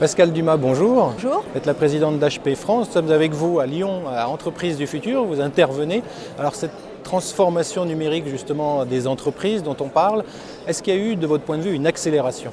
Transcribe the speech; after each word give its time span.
Pascal 0.00 0.32
Dumas, 0.32 0.56
bonjour. 0.56 1.12
Bonjour. 1.14 1.44
Vous 1.52 1.56
êtes 1.56 1.66
la 1.66 1.74
présidente 1.74 2.18
d'HP 2.18 2.56
France. 2.56 2.88
Nous 2.88 2.92
sommes 2.94 3.12
avec 3.12 3.32
vous 3.32 3.60
à 3.60 3.66
Lyon, 3.66 4.02
à 4.08 4.26
Entreprises 4.28 4.76
du 4.76 4.88
Futur. 4.88 5.24
Vous 5.24 5.40
intervenez. 5.40 6.02
Alors, 6.36 6.56
cette 6.56 6.72
transformation 7.04 7.84
numérique, 7.84 8.26
justement, 8.26 8.84
des 8.84 9.06
entreprises 9.06 9.62
dont 9.62 9.76
on 9.78 9.88
parle, 9.88 10.24
est-ce 10.66 10.82
qu'il 10.82 10.94
y 10.94 10.96
a 10.96 11.00
eu, 11.00 11.14
de 11.14 11.26
votre 11.28 11.44
point 11.44 11.58
de 11.58 11.62
vue, 11.62 11.74
une 11.74 11.86
accélération? 11.86 12.50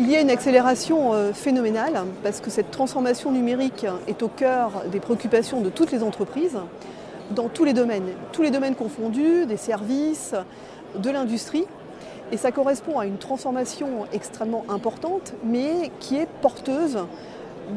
Il 0.00 0.10
y 0.10 0.16
a 0.16 0.20
une 0.20 0.30
accélération 0.30 1.14
euh, 1.14 1.32
phénoménale 1.32 2.02
parce 2.24 2.40
que 2.40 2.50
cette 2.50 2.72
transformation 2.72 3.30
numérique 3.30 3.86
est 4.08 4.22
au 4.24 4.28
cœur 4.28 4.82
des 4.90 4.98
préoccupations 4.98 5.60
de 5.60 5.70
toutes 5.70 5.92
les 5.92 6.02
entreprises 6.02 6.58
dans 7.30 7.48
tous 7.48 7.64
les 7.64 7.72
domaines, 7.72 8.08
tous 8.32 8.42
les 8.42 8.50
domaines 8.50 8.74
confondus, 8.74 9.46
des 9.46 9.56
services, 9.56 10.34
de 10.96 11.10
l'industrie. 11.10 11.66
Et 12.30 12.36
ça 12.36 12.52
correspond 12.52 12.98
à 12.98 13.06
une 13.06 13.16
transformation 13.16 14.06
extrêmement 14.12 14.64
importante, 14.68 15.32
mais 15.44 15.90
qui 15.98 16.16
est 16.16 16.28
porteuse 16.42 16.98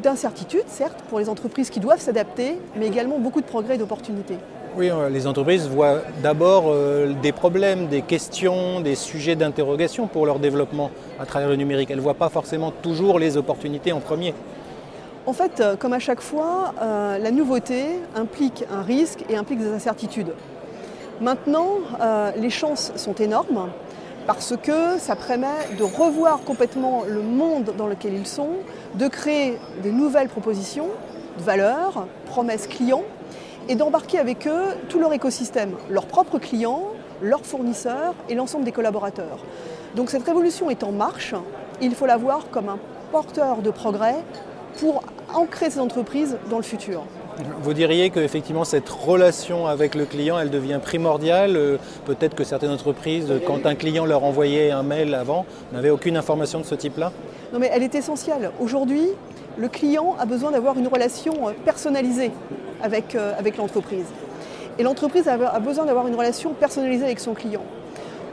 d'incertitudes, 0.02 0.68
certes, 0.68 1.02
pour 1.08 1.18
les 1.18 1.28
entreprises 1.28 1.70
qui 1.70 1.80
doivent 1.80 2.00
s'adapter, 2.00 2.58
mais 2.76 2.86
également 2.86 3.18
beaucoup 3.18 3.40
de 3.40 3.46
progrès 3.46 3.74
et 3.74 3.78
d'opportunités. 3.78 4.36
Oui, 4.74 4.90
euh, 4.90 5.10
les 5.10 5.26
entreprises 5.26 5.68
voient 5.68 5.98
d'abord 6.22 6.64
euh, 6.68 7.12
des 7.22 7.32
problèmes, 7.32 7.88
des 7.88 8.00
questions, 8.00 8.80
des 8.80 8.94
sujets 8.94 9.36
d'interrogation 9.36 10.06
pour 10.06 10.24
leur 10.24 10.38
développement 10.38 10.90
à 11.20 11.26
travers 11.26 11.50
le 11.50 11.56
numérique. 11.56 11.90
Elles 11.90 11.98
ne 11.98 12.02
voient 12.02 12.14
pas 12.14 12.30
forcément 12.30 12.70
toujours 12.70 13.18
les 13.18 13.36
opportunités 13.36 13.92
en 13.92 14.00
premier. 14.00 14.32
En 15.26 15.34
fait, 15.34 15.60
euh, 15.60 15.76
comme 15.76 15.92
à 15.92 15.98
chaque 15.98 16.22
fois, 16.22 16.74
la 16.80 17.30
nouveauté 17.30 17.84
implique 18.16 18.64
un 18.72 18.82
risque 18.82 19.24
et 19.28 19.36
implique 19.36 19.60
des 19.60 19.72
incertitudes. 19.72 20.32
Maintenant, 21.20 21.68
les 22.36 22.50
chances 22.50 22.92
sont 22.96 23.14
énormes 23.14 23.68
parce 24.26 24.54
que 24.56 24.98
ça 24.98 25.16
permet 25.16 25.74
de 25.78 25.82
revoir 25.82 26.40
complètement 26.44 27.02
le 27.08 27.22
monde 27.22 27.74
dans 27.76 27.86
lequel 27.86 28.14
ils 28.14 28.26
sont, 28.26 28.50
de 28.94 29.08
créer 29.08 29.58
des 29.82 29.92
nouvelles 29.92 30.28
propositions 30.28 30.88
de 31.38 31.42
valeurs, 31.42 32.06
promesses 32.26 32.66
clients, 32.66 33.04
et 33.68 33.74
d'embarquer 33.74 34.18
avec 34.18 34.46
eux 34.46 34.64
tout 34.88 34.98
leur 34.98 35.12
écosystème, 35.12 35.74
leurs 35.88 36.06
propres 36.06 36.38
clients, 36.38 36.82
leurs 37.22 37.46
fournisseurs 37.46 38.14
et 38.28 38.34
l'ensemble 38.34 38.64
des 38.64 38.72
collaborateurs. 38.72 39.38
Donc 39.94 40.10
cette 40.10 40.24
révolution 40.24 40.70
est 40.70 40.82
en 40.82 40.92
marche, 40.92 41.34
il 41.80 41.94
faut 41.94 42.06
la 42.06 42.16
voir 42.16 42.50
comme 42.50 42.68
un 42.68 42.78
porteur 43.12 43.62
de 43.62 43.70
progrès 43.70 44.16
pour 44.78 45.02
ancrer 45.32 45.70
ces 45.70 45.80
entreprises 45.80 46.38
dans 46.50 46.56
le 46.56 46.62
futur. 46.62 47.04
Vous 47.62 47.72
diriez 47.72 48.10
qu'effectivement 48.10 48.64
cette 48.64 48.88
relation 48.88 49.66
avec 49.66 49.94
le 49.94 50.04
client, 50.04 50.38
elle 50.38 50.50
devient 50.50 50.78
primordiale. 50.82 51.56
Euh, 51.56 51.78
peut-être 52.04 52.34
que 52.34 52.44
certaines 52.44 52.70
entreprises, 52.70 53.32
quand 53.46 53.64
un 53.64 53.74
client 53.74 54.04
leur 54.04 54.24
envoyait 54.24 54.70
un 54.70 54.82
mail 54.82 55.14
avant, 55.14 55.46
n'avaient 55.72 55.90
aucune 55.90 56.16
information 56.16 56.60
de 56.60 56.64
ce 56.64 56.74
type-là 56.74 57.10
Non 57.52 57.58
mais 57.58 57.70
elle 57.72 57.82
est 57.82 57.94
essentielle. 57.94 58.50
Aujourd'hui, 58.60 59.08
le 59.56 59.68
client 59.68 60.14
a 60.18 60.26
besoin 60.26 60.50
d'avoir 60.50 60.78
une 60.78 60.88
relation 60.88 61.48
euh, 61.48 61.52
personnalisée 61.64 62.32
avec, 62.82 63.14
euh, 63.14 63.32
avec 63.38 63.56
l'entreprise. 63.56 64.06
Et 64.78 64.82
l'entreprise 64.82 65.28
a 65.28 65.60
besoin 65.60 65.84
d'avoir 65.84 66.08
une 66.08 66.14
relation 66.14 66.54
personnalisée 66.54 67.04
avec 67.04 67.20
son 67.20 67.34
client. 67.34 67.62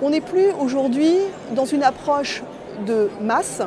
On 0.01 0.09
n'est 0.09 0.21
plus 0.21 0.51
aujourd'hui 0.59 1.17
dans 1.53 1.65
une 1.65 1.83
approche 1.83 2.43
de 2.87 3.09
masse, 3.21 3.61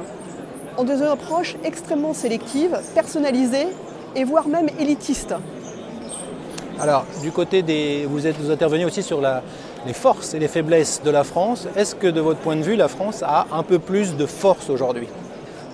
dans 0.78 0.86
une 0.86 1.02
approche 1.02 1.56
extrêmement 1.64 2.14
sélective, 2.14 2.78
personnalisée 2.94 3.66
et 4.14 4.24
voire 4.24 4.48
même 4.48 4.68
élitiste. 4.78 5.34
Alors, 6.80 7.04
du 7.22 7.30
côté 7.30 7.62
des. 7.62 8.06
Vous, 8.06 8.26
êtes, 8.26 8.36
vous 8.38 8.50
intervenez 8.50 8.84
aussi 8.84 9.02
sur 9.02 9.20
les 9.20 9.92
forces 9.92 10.34
et 10.34 10.38
les 10.38 10.48
faiblesses 10.48 11.02
de 11.04 11.10
la 11.10 11.22
France. 11.22 11.68
Est-ce 11.76 11.94
que, 11.94 12.06
de 12.06 12.20
votre 12.20 12.40
point 12.40 12.56
de 12.56 12.62
vue, 12.62 12.76
la 12.76 12.88
France 12.88 13.22
a 13.22 13.46
un 13.52 13.62
peu 13.62 13.78
plus 13.78 14.16
de 14.16 14.26
force 14.26 14.70
aujourd'hui? 14.70 15.08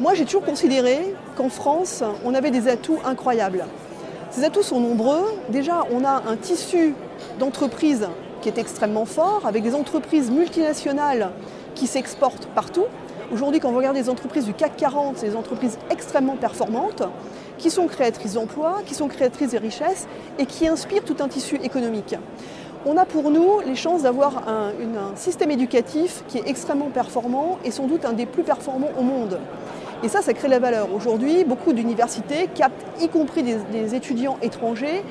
Moi, 0.01 0.15
j'ai 0.15 0.25
toujours 0.25 0.45
considéré 0.45 1.15
qu'en 1.37 1.49
France, 1.49 2.03
on 2.25 2.35
avait 2.35 2.51
des 2.51 2.69
atouts 2.69 2.99
incroyables. 3.05 3.65
Ces 4.31 4.45
atouts 4.45 4.63
sont 4.63 4.81
nombreux. 4.81 5.25
Déjà, 5.49 5.85
on 5.91 6.05
a 6.05 6.23
un 6.29 6.37
tissu 6.37 6.95
d'entreprises 7.39 8.09
qui 8.43 8.49
est 8.49 8.59
extrêmement 8.59 9.07
fort, 9.07 9.43
avec 9.45 9.63
des 9.63 9.75
entreprises 9.75 10.31
multinationales 10.31 11.31
qui 11.75 11.87
s'exportent 11.87 12.47
partout. 12.55 12.85
Aujourd'hui, 13.31 13.61
quand 13.61 13.71
vous 13.71 13.77
regardez 13.77 14.01
les 14.01 14.09
entreprises 14.09 14.47
du 14.47 14.55
CAC 14.55 14.79
40, 14.79 15.19
c'est 15.19 15.29
des 15.29 15.37
entreprises 15.37 15.79
extrêmement 15.91 16.37
performantes 16.37 17.03
qui 17.59 17.69
sont 17.69 17.87
créatrices 17.87 18.35
d'emplois, 18.35 18.79
qui 18.87 18.95
sont 18.95 19.07
créatrices 19.07 19.53
de 19.53 19.59
richesses 19.59 20.09
et 20.39 20.47
qui 20.47 20.67
inspirent 20.67 21.05
tout 21.05 21.17
un 21.21 21.29
tissu 21.29 21.57
économique. 21.57 22.15
On 22.87 22.97
a 22.97 23.05
pour 23.05 23.31
nous 23.31 23.61
les 23.67 23.75
chances 23.75 24.05
d'avoir 24.05 24.49
un, 24.49 24.73
système 25.15 25.51
éducatif 25.51 26.25
qui 26.29 26.39
est 26.39 26.49
extrêmement 26.49 26.89
performant 26.89 27.59
et 27.65 27.71
sans 27.71 27.87
doute 27.87 28.07
un 28.07 28.15
des 28.15 28.25
plus 28.25 28.45
performants 28.45 28.93
au 28.99 29.03
monde. 29.03 29.39
Et 30.03 30.09
ça, 30.09 30.23
ça 30.23 30.33
crée 30.33 30.49
la 30.49 30.59
valeur. 30.59 30.89
Aujourd'hui, 30.95 31.45
beaucoup 31.45 31.75
d'universités 31.75 32.49
captent, 32.55 32.87
y 33.03 33.09
compris 33.09 33.43
des, 33.43 33.95
étudiants 33.95 34.39
étrangers, 34.41 35.05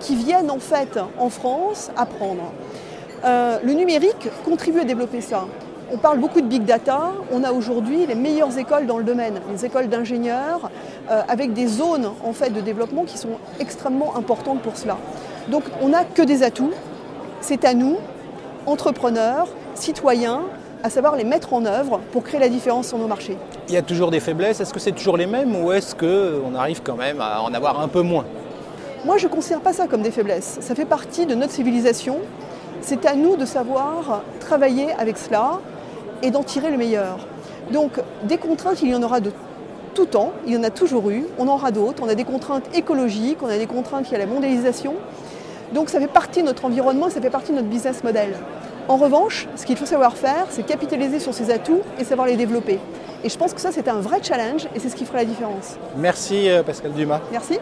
qui 0.00 0.16
viennent 0.16 0.50
en 0.50 0.58
fait 0.58 0.98
en 1.18 1.28
France 1.28 1.92
apprendre. 1.96 2.50
Euh, 3.24 3.58
le 3.62 3.74
numérique 3.74 4.28
contribue 4.44 4.80
à 4.80 4.84
développer 4.84 5.20
ça. 5.20 5.46
On 5.92 5.96
parle 5.96 6.18
beaucoup 6.18 6.40
de 6.40 6.46
big 6.46 6.64
data. 6.64 7.10
On 7.32 7.42
a 7.42 7.52
aujourd'hui 7.52 8.06
les 8.06 8.14
meilleures 8.14 8.56
écoles 8.56 8.86
dans 8.86 8.98
le 8.98 9.02
domaine, 9.02 9.40
les 9.50 9.64
écoles 9.66 9.88
d'ingénieurs, 9.88 10.70
euh, 11.10 11.22
avec 11.28 11.52
des 11.52 11.66
zones 11.66 12.10
en 12.24 12.32
fait, 12.32 12.50
de 12.50 12.60
développement 12.60 13.04
qui 13.04 13.18
sont 13.18 13.38
extrêmement 13.58 14.16
importantes 14.16 14.60
pour 14.62 14.76
cela. 14.76 14.98
Donc 15.48 15.64
on 15.82 15.88
n'a 15.88 16.04
que 16.04 16.22
des 16.22 16.44
atouts. 16.44 16.70
C'est 17.40 17.64
à 17.64 17.74
nous, 17.74 17.96
entrepreneurs, 18.66 19.48
citoyens, 19.74 20.42
à 20.84 20.90
savoir 20.90 21.16
les 21.16 21.24
mettre 21.24 21.52
en 21.54 21.64
œuvre 21.64 22.00
pour 22.12 22.22
créer 22.22 22.38
la 22.38 22.48
différence 22.48 22.88
sur 22.88 22.98
nos 22.98 23.08
marchés. 23.08 23.36
Il 23.68 23.74
y 23.74 23.76
a 23.76 23.82
toujours 23.82 24.12
des 24.12 24.20
faiblesses. 24.20 24.60
Est-ce 24.60 24.72
que 24.72 24.80
c'est 24.80 24.92
toujours 24.92 25.16
les 25.16 25.26
mêmes 25.26 25.56
ou 25.56 25.72
est-ce 25.72 25.96
qu'on 25.96 26.54
arrive 26.54 26.82
quand 26.82 26.96
même 26.96 27.20
à 27.20 27.42
en 27.42 27.52
avoir 27.52 27.80
un 27.80 27.88
peu 27.88 28.02
moins? 28.02 28.24
Moi, 29.04 29.16
je 29.18 29.26
ne 29.26 29.32
considère 29.32 29.60
pas 29.60 29.72
ça 29.72 29.86
comme 29.88 30.02
des 30.02 30.10
faiblesses. 30.10 30.58
Ça 30.60 30.74
fait 30.74 30.84
partie 30.84 31.26
de 31.26 31.34
notre 31.34 31.52
civilisation. 31.52 32.18
C'est 32.82 33.06
à 33.06 33.14
nous 33.14 33.36
de 33.36 33.44
savoir 33.44 34.22
travailler 34.40 34.92
avec 34.98 35.18
cela, 35.18 35.60
et 36.22 36.30
d'en 36.30 36.42
tirer 36.42 36.70
le 36.70 36.76
meilleur. 36.76 37.18
Donc 37.72 38.00
des 38.24 38.38
contraintes, 38.38 38.82
il 38.82 38.90
y 38.90 38.94
en 38.94 39.02
aura 39.02 39.20
de 39.20 39.32
tout 39.94 40.06
temps, 40.06 40.32
il 40.46 40.54
y 40.54 40.56
en 40.56 40.62
a 40.62 40.70
toujours 40.70 41.10
eu, 41.10 41.24
on 41.38 41.48
en 41.48 41.54
aura 41.54 41.70
d'autres, 41.70 42.02
on 42.02 42.08
a 42.08 42.14
des 42.14 42.24
contraintes 42.24 42.64
écologiques, 42.74 43.38
on 43.42 43.48
a 43.48 43.58
des 43.58 43.66
contraintes 43.66 44.06
qui 44.06 44.14
à 44.14 44.18
la 44.18 44.26
mondialisation. 44.26 44.94
Donc 45.74 45.88
ça 45.88 46.00
fait 46.00 46.08
partie 46.08 46.40
de 46.40 46.46
notre 46.46 46.64
environnement, 46.64 47.10
ça 47.10 47.20
fait 47.20 47.30
partie 47.30 47.52
de 47.52 47.56
notre 47.56 47.68
business 47.68 48.02
model. 48.02 48.34
En 48.88 48.96
revanche, 48.96 49.46
ce 49.56 49.66
qu'il 49.66 49.76
faut 49.76 49.86
savoir 49.86 50.16
faire, 50.16 50.46
c'est 50.50 50.64
capitaliser 50.64 51.20
sur 51.20 51.32
ces 51.32 51.50
atouts 51.50 51.82
et 51.98 52.04
savoir 52.04 52.26
les 52.26 52.36
développer. 52.36 52.80
Et 53.22 53.28
je 53.28 53.36
pense 53.36 53.52
que 53.52 53.60
ça, 53.60 53.70
c'est 53.70 53.88
un 53.88 54.00
vrai 54.00 54.20
challenge 54.22 54.66
et 54.74 54.80
c'est 54.80 54.88
ce 54.88 54.96
qui 54.96 55.04
fera 55.04 55.18
la 55.18 55.24
différence. 55.26 55.76
Merci 55.96 56.48
euh, 56.48 56.62
Pascal 56.62 56.92
Dumas. 56.92 57.20
Merci. 57.30 57.58